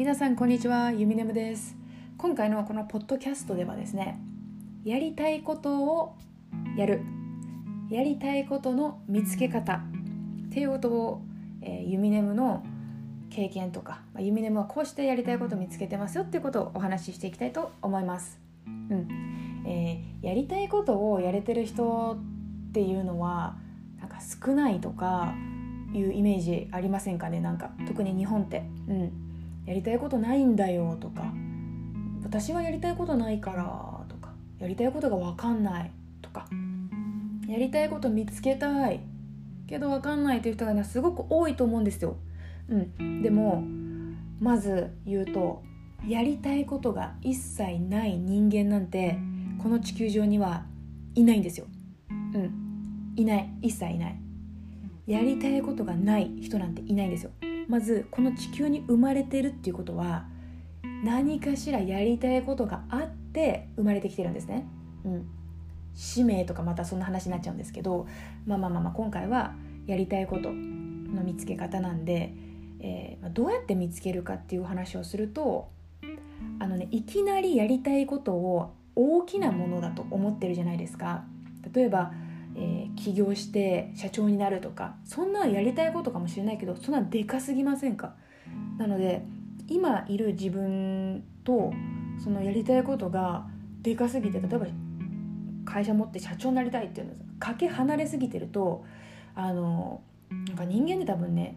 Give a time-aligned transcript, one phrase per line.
[0.00, 0.92] 皆さんこんにちは。
[0.92, 1.76] ゆみねむです。
[2.16, 4.18] 今回のこのポッドキャストではですね
[4.82, 6.16] やりたいことを
[6.74, 7.02] やる。
[7.90, 9.82] やりたいことの見つけ方。
[10.46, 11.22] っていうことを、
[11.60, 12.64] えー、ユミネムの
[13.28, 16.24] 経験とか、まあ、ユミネムはこうしてやりたいことを見つけてますよ。
[16.24, 18.40] っていうことをお話ししていきたいと思います。
[18.66, 19.06] うん。
[19.66, 22.16] えー、やりたいことをやれてる人
[22.70, 23.58] っていうのは
[23.98, 25.34] なんか少ないとか
[25.92, 27.42] いうイメージありませんかね？
[27.42, 29.12] なんか特に日本って、うん、
[29.70, 31.32] やりたいことないんだよとか
[32.24, 36.48] 私はやりたいことないからとかやりたいことが分かんないとか
[37.46, 38.98] やりたいこと見つけたい
[39.68, 42.16] けど分かんないという人がねすごく多いと思うんですよ。
[42.68, 43.62] うん、でも
[44.40, 45.62] まず言うと
[46.04, 49.18] やりたいことが一切ない人間なんて
[49.62, 50.64] この地球上には
[51.14, 51.66] いないんですよ。
[52.34, 54.20] うん、いない一切いない。
[55.06, 57.30] やりたいことがない人なんていないんですよ。
[57.70, 60.24] まずこの地球に生まれてるっていうことは
[61.04, 64.66] 何かしらやりたいことがあって生まれてきてるんですね。
[65.04, 65.26] うん、
[65.94, 68.08] 使命とかまたそんな話になっちゃうんですけど
[68.44, 69.54] まあまあまあまあ今回は
[69.86, 72.34] やりたいことの見つけ方なんで、
[72.80, 75.70] えー、どうやって見つけるかっていう話をすると
[76.58, 81.24] あのねいきなりやりたいことを大きなものだと思ってるじゃないですか。
[81.72, 82.12] 例えば
[82.62, 88.14] えー、起業して社長になるとかそんなやりたいことかもしれないけどそんなでかすぎませんか？
[88.76, 89.24] なので
[89.68, 91.72] 今いる自分と
[92.22, 93.46] そのやりたいことが
[93.80, 94.66] でかすぎて例えば
[95.64, 98.84] 会社持って社長になりたいっていうのかけ離れすぎてると
[99.34, 101.56] あのなんか人間で多分ね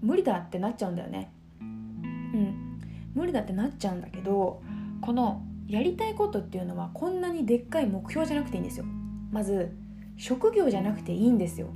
[0.00, 1.30] 無理だってなっちゃうんだよね。
[1.60, 2.80] うん。
[3.14, 4.62] 無理だってなっちゃうんだけど
[5.00, 8.86] このやりたいことっていうのはこんなにでっかい目標じゃなくていいんですよ。
[9.30, 9.74] まず
[10.18, 11.68] 職業じゃなくていいんですよ。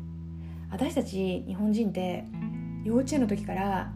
[0.70, 2.24] 私たち日本人って
[2.84, 3.92] 幼稚園の時から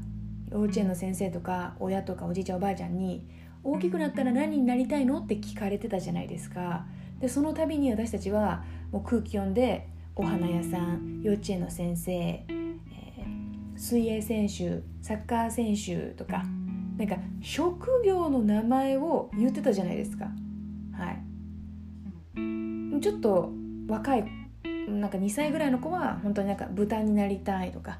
[0.50, 3.26] 幼稚園の先生とか親とかおじいちゃんおばあちゃんに
[3.64, 6.86] 大きくなったら何になりたいのって聞かれてたじゃないですか。
[7.18, 16.44] でその度に私たちはもう空気読んでお花屋さん幼稚園の先生、えー、水泳選手サッカー選手とか
[16.96, 20.26] なんか職業の名前を言ってたじゃないですか。
[20.92, 23.00] はい。
[23.00, 23.52] ちょっと
[23.86, 24.24] 若い
[24.88, 27.98] なんか2歳ぐらいの子は本当になんか豚になりたいとか、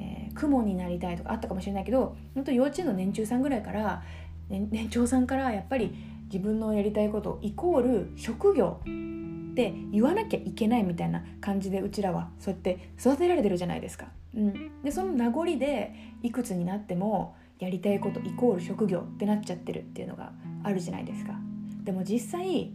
[0.00, 4.02] えー、雲になりたいとかあったかもしれないけど本当幼稚園の年中さんぐらいから、
[4.48, 5.94] ね、年長さんからやっぱり
[6.24, 14.08] 自分のやりたいことイコール職業って言わなきゃいけないみたいな感じでうちらはそうやって育てられてるじゃないですか。
[14.34, 21.38] うん、でその名残でいくつになってもやりたいことイコール職業ってなっちゃってるっていうのがあるじゃないですか。
[21.84, 22.70] でも実際違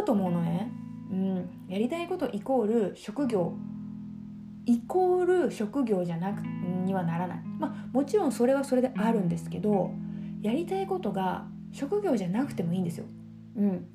[0.00, 0.70] うと思うのね。
[1.10, 3.54] うん、やりたいことイコール職業
[4.66, 7.38] イコール職業じゃなくにはならない。
[7.58, 9.92] まあもちろんそれはそれであるんですけど
[10.42, 13.06] やりたいことが職業じゃなくてもいいんですよ。
[13.56, 13.86] うん、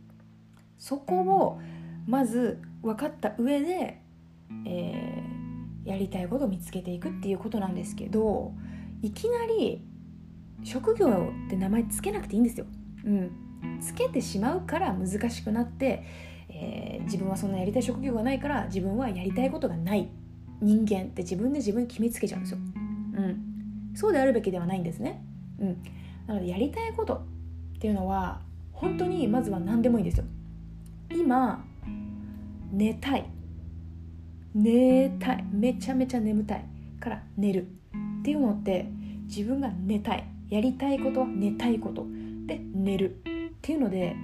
[0.77, 1.61] そこを
[2.07, 4.01] まず分かった上で、
[4.65, 8.53] えー、やりたいことを見つけていくっていうことなんですけど
[9.01, 9.85] いきなり
[10.63, 12.65] 職業って名前つけなくていいんですよ。
[13.03, 13.31] うん、
[13.81, 16.03] つけてしまうから難しくなって
[16.53, 20.09] えー、自分はそんなやりたい職業がないから自分はやりたいことがない。
[20.61, 22.59] 人間って自分で自分に決めつけちゃうんですよ。
[22.59, 25.23] うん、そうであるべきではないんですね。
[25.59, 25.77] うん、
[26.27, 28.41] なのでやりたいことっていうのは
[28.71, 30.25] 本当にまずは何でもいいんですよ。
[31.11, 31.65] 今
[32.71, 33.25] 寝たい。
[34.53, 35.45] 寝たい。
[35.51, 36.65] めちゃめちゃ眠たい。
[36.99, 37.67] から寝る。
[38.19, 38.85] っていうのって
[39.25, 40.27] 自分が寝たい。
[40.49, 42.05] やりたいことは寝たいこと。
[42.45, 43.15] で寝る。
[43.15, 44.15] っていうので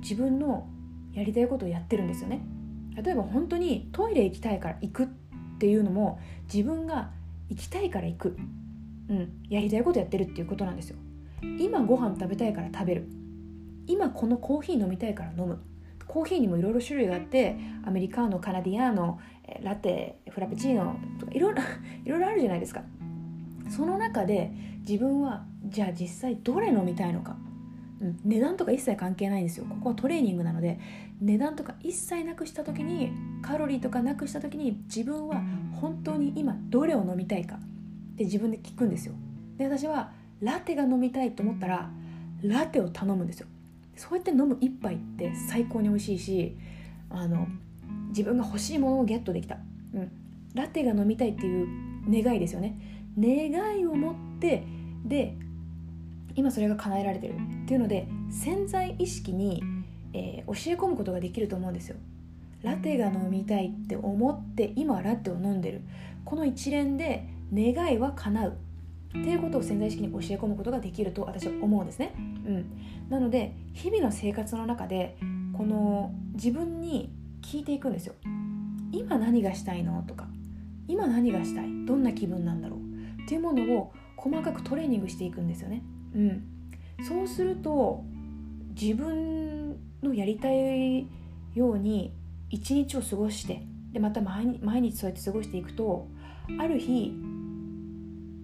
[0.00, 0.68] 自分の
[1.16, 2.42] やりたいことをやってるんですよね。
[3.02, 5.06] 例えば本当にトイレ行きたいから行くっ
[5.58, 6.20] ていうのも
[6.52, 7.10] 自分が
[7.48, 8.36] 行きたいから行く、
[9.08, 10.96] うん、やりたいことやってるっていうことなんですよ。
[11.58, 13.08] 今ご飯食べたいから食べる。
[13.86, 15.58] 今このコーヒー飲みたいから飲む。
[16.06, 19.18] コーヒーにもいろいろ種類があってアメリカーノカナディアーノ
[19.62, 21.62] ラテフラペチーノとかいろいろ
[22.04, 22.82] いろいろあるじゃないですか。
[23.68, 24.52] その中で
[24.86, 27.36] 自分はじゃあ実際どれ飲みたいのか。
[28.00, 29.66] うん、値段とか一切関係ないんですよ。
[29.68, 30.78] ここはトレーニングなので
[31.20, 33.10] 値段とか一切なくした時に
[33.42, 35.42] カロリーとかなくした時に自分は
[35.80, 37.58] 本当に今どれを飲みたいかっ
[38.16, 39.14] て自分で聞くんですよ。
[39.56, 41.90] で私はラテが飲みたいと思ったら
[42.42, 43.46] ラテを頼むんですよ。
[43.96, 46.56] そうやって飲む一杯って最高に美味しいし
[47.08, 47.48] あの
[48.08, 49.56] 自分が欲しいものをゲットできた、
[49.94, 50.10] うん、
[50.54, 51.66] ラテが飲みたいっていう
[52.10, 52.78] 願いですよね。
[53.18, 54.66] 願いを持って
[55.04, 55.38] で
[56.36, 59.62] 今それが叶えられてるっていうので潜在意識に、
[60.12, 61.96] えー、教え込むことができると思うんですよ。
[62.62, 65.80] ラテが飲みたいって思って今ラテを飲んでる。
[66.24, 68.56] この一連で願いは叶う。
[69.08, 72.12] っていうことを潜在意識に教え込むことができると私は思うんですね。
[72.18, 72.66] うん、
[73.08, 75.16] なので日々の生活の中で
[75.56, 77.10] この自分に
[77.40, 78.14] 聞いていくんですよ。
[78.92, 80.28] 今何がしたいのとか。
[80.88, 81.86] 今何がしたい。
[81.86, 83.22] どんな気分なんだろう。
[83.22, 85.82] っていうものを細かくトレーニングしていくんですよね。
[86.16, 86.42] うん、
[87.06, 88.02] そうすると
[88.80, 91.06] 自分のやりたい
[91.54, 92.12] ように
[92.50, 96.08] 一日を過ごしてでまた毎日そうやって過ごしていくと
[96.58, 97.12] ある日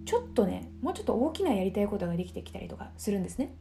[0.05, 3.55] ちょっとねもうちょっと大きなやりたいことができてきたりとかするんですね。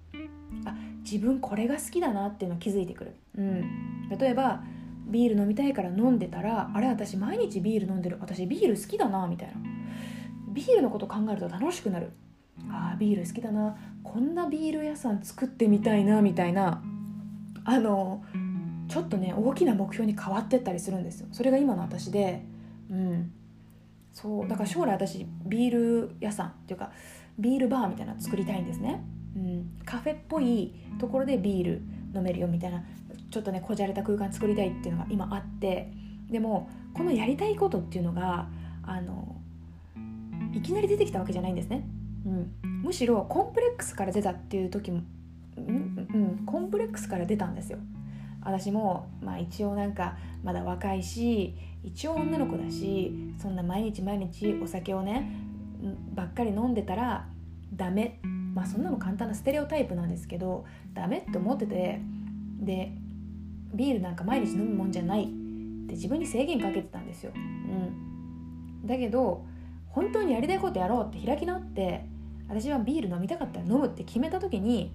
[0.66, 3.16] あ自分これが好きだなっていうのを気づいてくる。
[3.38, 4.62] うん、例えば
[5.06, 8.18] ビール飲みたいから飲んでたらあれ私毎日ビール飲んでる。
[8.20, 9.54] 私ビール好きだなみたいな。
[10.52, 12.12] ビールのこと考えると楽しくなる。
[12.68, 13.76] あービール好きだな。
[14.02, 16.82] こんなビール屋さん作ってみたいなみたいな。
[17.64, 18.24] あの
[18.88, 21.28] ちょっとね大きな目標に変わってったりするんですよ。
[21.32, 22.44] それが今の私で。
[22.90, 23.32] うん。
[24.12, 26.92] そうだから将来私ビール屋さんっていうか
[27.38, 29.02] ビールバーみたいな作りたいんですね、
[29.34, 31.82] うん、カフェっぽいところでビール
[32.14, 32.84] 飲めるよみたいな
[33.30, 35.90] ちょっとねこじゃれた空間作りたいっていうのが今あって。
[36.30, 38.48] でもこのやりたいことっていうのが
[38.82, 39.36] あの
[40.54, 41.86] いきなり出てきたわけじゃないんですね、
[42.24, 42.52] うん、
[42.82, 45.02] むしろコンプレックスから出たっていう時も、
[45.56, 47.78] うん、うん、コンプレックスから出たんですよ。
[48.44, 51.54] 私も、まあ、一応なんかまだ若いし
[51.84, 55.30] 一応女の子だしそんな毎日毎日お酒をね
[56.14, 57.28] ばっかり飲んでたら
[57.74, 58.20] ダメ。
[58.54, 62.02] まあそんなの簡単なステレオタイプなんですけどダメって思ってて
[62.60, 62.92] で
[63.72, 67.32] ビールなんか毎日飲むもんじゃないって自分に制限かけてたんですよ。
[67.34, 69.46] うん、だけど
[69.88, 72.04] 本当にやりたいことやろうって開き直って
[72.48, 74.92] 私はビール飲みたかったら飲むって決めた時に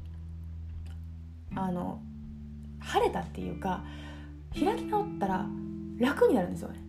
[1.55, 2.01] あの
[2.79, 3.83] 晴れたっていうか
[4.53, 5.45] 開き直ったら
[5.97, 6.79] 楽になるんですよね。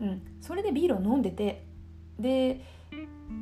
[0.00, 1.64] うん、それでビールを飲んでて
[2.18, 2.60] で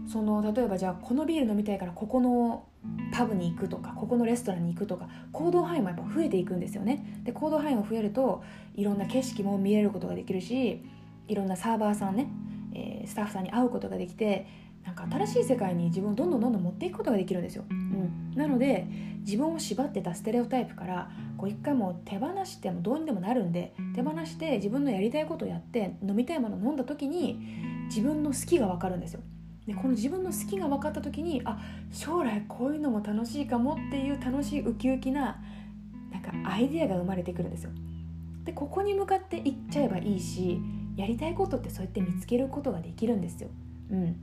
[0.07, 2.67] その例えばじゃあこのビール飲みたいからここの
[3.13, 7.21] パブに行くとかここのレストランに行くとか行動範囲もやっぱ増えていくんですよね。
[7.25, 8.43] で行動範囲が増えると
[8.75, 10.83] いろんな景色も見れることができるし
[11.29, 12.29] いろんなサーバーさんね、
[12.75, 14.47] えー、スタッフさんに会うことができて
[14.85, 18.87] なんか新しい世界に自分をどんどんどんどん持っていくことができるんですよ、うん、なので
[19.21, 27.39] 自分を縛ってたステレオタイプからこう一回も手放してもどうにでもなるんで手放して自分のやりたいことをやって飲みたいものを飲んだ時に
[27.87, 29.21] 自分の好きが分かるんですよ
[29.67, 31.59] でこの自分の好きが分かった時にあ
[31.93, 35.41] 将来こういうのも楽しいかもっていう楽しいウキウキな
[36.11, 37.71] なんかアイデアが生まれてくるんですよ。
[38.45, 40.61] でここに向かっていっちゃえばいいし
[40.97, 43.51] やりたいことってそうやって見つけることができるんですよ。
[43.91, 44.17] うん、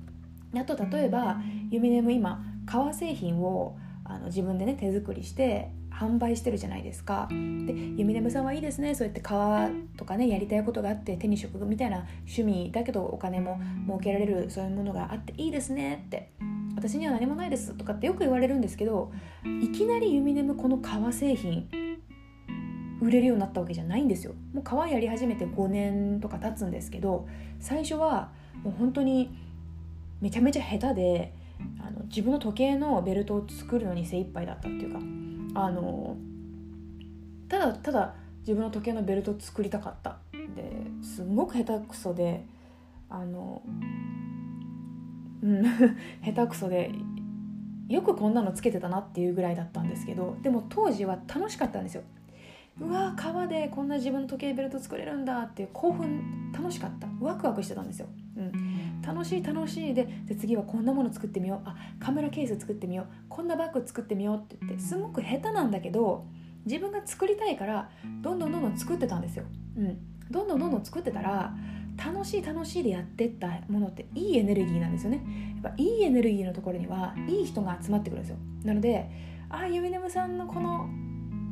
[0.55, 7.27] あと例えばユミネム今革製品をあの自分でね手作りして販売してるじゃないですか。
[7.29, 8.95] でユミネムさんはいいですね。
[8.95, 16.03] そうやって革とかねやりたいことがあって手に職みたいな趣味だけどお金も儲けられるそういうものがあっていいですね。
[16.07, 16.31] って
[16.75, 17.73] 私には何もないです。
[17.73, 19.11] とかってよく言われるんですけど
[19.61, 21.67] いきなりユミネムこの革製品
[23.01, 24.33] 売れるようになったわけじゃないんですよ。
[24.53, 27.27] もう革やり始めて5年とか経つんですけど
[27.59, 28.31] 最初は
[28.63, 29.29] もう本当に
[30.21, 31.33] めちゃめちゃ下手で
[31.79, 34.99] あの自分の時計のベルトを作るのに精一杯だったっていうか
[35.61, 36.17] あの
[37.47, 40.17] ただただ自分の時計のベルト作りたかった
[40.55, 40.63] で
[41.03, 42.45] すごく下手くそで
[43.09, 43.61] あの
[45.41, 45.63] うん
[46.23, 46.91] 下手くそで
[47.87, 52.03] よくこんなのつけてたなっていうぐらいだったんですけどでも当時は楽しかったんですよ。
[52.79, 57.07] うわ川でこんな自分の時計ベルト作れるんだっていう興奮楽しかった。
[57.19, 58.07] ワクワクしてたんですよ、
[58.37, 58.51] うん、
[59.09, 61.67] 楽しい楽しいでで次はこんなもの作ってみよう。
[61.67, 63.05] あカメラケース作ってみよう。
[63.27, 66.27] こんなバッグ作ってみようって言ってすごく下手なんだけど
[66.65, 67.89] 自分が作りたいから
[68.21, 69.45] どんどんどんどん作ってたんですよ、
[69.77, 69.97] うん、
[70.29, 71.53] どんどんどんどん作ってたら
[71.97, 75.23] 楽しい楽しいでやってったものっていいエネルギーなんですよね。
[75.63, 78.37] やっぱいいエネルギーのところにはいい人が集まってくるんですよ。
[78.63, 79.09] なので
[79.49, 80.87] ああユミネムさんのこの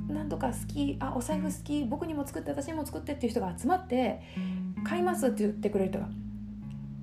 [0.08, 4.22] なんとか好きあお財布好き僕にも作って私にも作ってっていう人が集まって
[4.86, 6.08] 買いますって言ってくれる人が。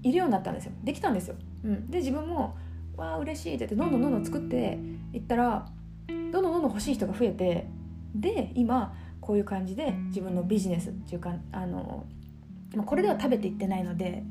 [0.05, 0.73] いるようになったんですよ。
[0.85, 1.35] できたんですよ、
[1.65, 2.57] うん、で自分も
[2.97, 4.79] わあ嬉しいって言ってどんどんどんどん作って
[5.13, 5.67] いったら
[6.07, 7.67] どんどんどんどん欲しい人が増えて
[8.15, 12.07] で今こういう感じで自分のビジネスっていうかあの
[12.87, 14.23] これでは食べていってないので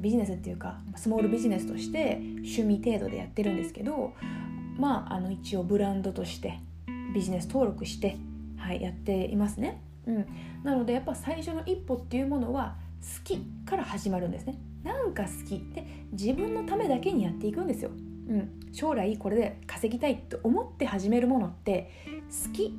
[0.00, 4.12] ビジネスっていうかスモールビジネスとして趣味程度でやってるんですけど
[4.78, 6.60] まああの一応ブランドとして
[7.14, 8.16] ビジネス登録して、
[8.58, 9.82] はい、やっていますね。
[10.06, 10.26] うん、
[10.62, 14.58] なのでやっぱ最初の一歩っていうものは好きから始まるんですね。
[14.86, 15.58] なんか好き。
[15.74, 17.90] で自分のためだけにやっていくんですよ。
[17.90, 21.90] うん、将来これで稼ぎたいと思って始めるものって
[22.46, 22.72] 好き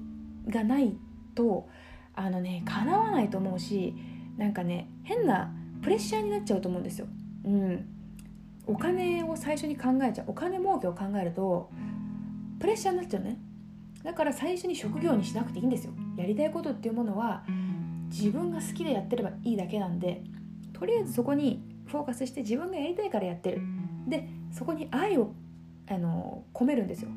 [0.47, 0.95] がない
[1.35, 1.67] と
[2.15, 3.93] あのね叶わないと思うし
[4.37, 7.07] なんかね変なプレッシャーになっちゃうと思うんですよ。
[7.43, 7.85] うん、
[8.65, 10.27] お金を最初に考えちゃう。
[10.27, 11.69] お金儲けを考えると
[12.59, 13.37] プレッシャーになっちゃうね。
[14.03, 15.93] だから最初に職業にしなくていいんですよ。
[16.15, 17.43] やりたいことっていうものは
[18.09, 20.23] 自分が好きでやってればいいだけなんで
[20.73, 23.61] とりあえずそこにフォーカスして自分がやりたいからやってる。
[24.07, 25.33] でそこに愛を
[25.89, 27.09] あの込めるんですよ。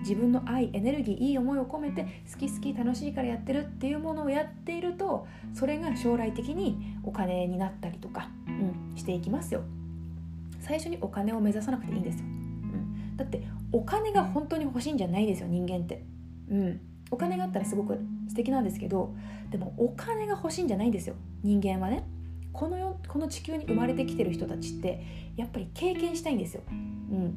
[0.00, 9.62] 自分の愛エネルギーいい思いを込めて好き好き楽しいからやってるっていうものをやっているとそれが将来的にお金になったりとか、うん、していきますよ。
[10.64, 16.02] 最初にお金を目指さなくていいんですよ、うん、だってお金が本当に欲しいんじゃないですよ人間って、
[16.50, 19.14] うん、お金があったらすごく素敵なんですけど
[19.50, 22.04] でもお金が欲しいんじゃないんですよ人間はね
[22.54, 25.04] この世この地球に生まれてきてる人たちって
[25.36, 27.36] やっぱり経験したいんですよ、うん、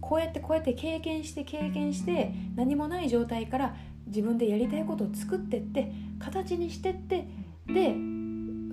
[0.00, 7.28] こうやってこうやって経験して経験して何もない状態から自分でやりたいことを作ってって形にしてって
[7.66, 7.94] で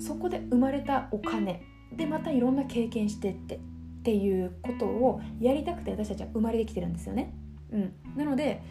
[0.01, 1.63] そこで生まれたお金。
[1.95, 3.59] でまたいろんな経験してってっ
[4.03, 7.33] ていうことをやりたくて私たちは生まれてきてるんですよね。
[7.71, 8.61] うん、なので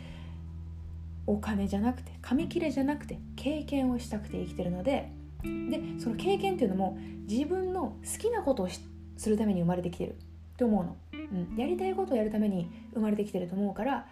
[1.27, 5.11] お金じゃなくて紙切れじゃなくて経験をしたくて生きてるので
[5.71, 6.99] でその経験っていうのも
[7.29, 8.69] 自分の好きなことを
[9.17, 10.15] するために生まれてきてるっ
[10.57, 14.07] て思うの、うん、やりたいことをやるために生まれてきてると思うから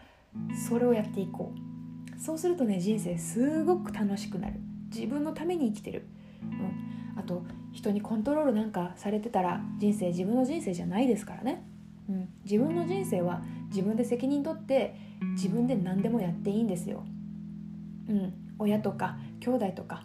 [0.69, 2.21] それをやっていこう。
[2.21, 4.55] そうするとね人生すごく楽しくなる。
[4.95, 6.07] 自分のために生きてる、
[6.43, 11.65] うん、あと人にコントロールなんかされてたら人生自分の人生じゃないですからね、
[12.09, 14.95] うん、自分の人生は自分で責任取って
[15.33, 17.05] 自分で何でもやっていいんですよ、
[18.09, 20.05] うん、親とか兄弟とか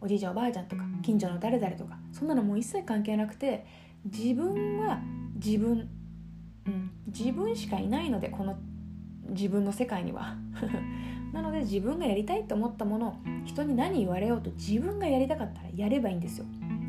[0.00, 3.66] おじいちゃんおばあちゃんとか近所の誰々とかそんなのもう一切関係なくて
[4.04, 5.00] 自分は
[5.34, 5.88] 自分、
[6.66, 8.58] うん、自分しかいないのでこの
[9.28, 10.36] 自分の世界には。
[11.32, 16.46] なので自分がやりたいと思ったものを人に何言われようと自分がやりたかったらやればいいんですよ。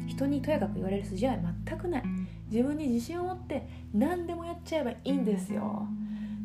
[0.07, 2.03] 人にとやかく言われる筋合い全くない。
[2.49, 5.85] 自分に自信を持って何でもやっちゃえばいいんですよ。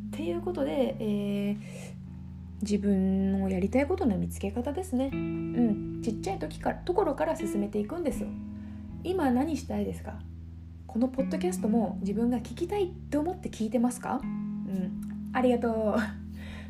[0.08, 1.56] っていうことで、えー、
[2.62, 5.10] 自分のやりたいことの見つけ方ですね。
[5.12, 6.00] うん。
[6.02, 8.28] ちっちゃい時からところから進めていくんですよ。
[9.04, 10.20] 今何したいですか？
[10.86, 14.20] このポッドキャストも自分が聞きたいって思って聞いてますか？
[14.22, 15.30] うん。
[15.32, 15.96] ありがと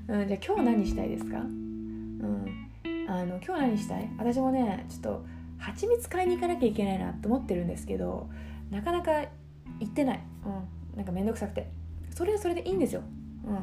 [0.09, 1.39] う、 うん、じゃあ今日何したいですか？
[1.39, 2.47] うん。
[3.09, 4.09] あの今日何したい？
[4.19, 5.27] 私もねちょっと
[5.59, 8.29] 蜂蜜買いに行かなきゃいけないなと思ってるんですけど
[8.71, 9.13] なかなか
[9.79, 11.69] 行ってない、うん、なんか面倒くさくて。
[12.15, 13.03] それはそれでいいんですよ、
[13.47, 13.57] うん、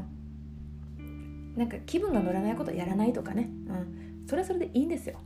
[1.60, 5.20] なんか気分が乗らないことやらないとかね、うん、それはそれでいいんですよ。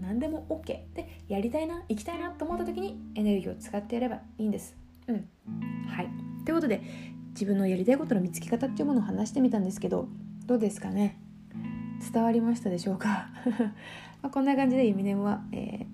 [0.00, 4.76] 何でも OK でやりたいな行きたいなと思った時にエネルギーを使ってやればいいんです。
[5.08, 5.28] うん。
[5.88, 6.08] はい。
[6.44, 6.80] ということで
[7.30, 10.08] 自分のやりたいことの見つけ方っていうものを話してみたんですけど
[10.46, 11.18] どうですかね？
[12.12, 13.28] 伝わりましたでしょうか？
[14.22, 15.86] まあこんな感じでユミネムは、えー、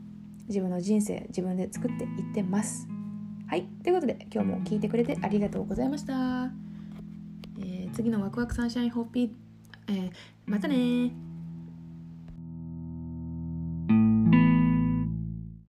[0.47, 2.87] 自分の人生自分で作っていってます。
[3.47, 3.65] はい。
[3.83, 6.51] ということで今日も聞いてくれてありがとうございました、
[7.61, 9.46] えー、次のワクワクサンシャインホッピー、
[9.89, 10.11] えー、
[10.47, 11.11] またね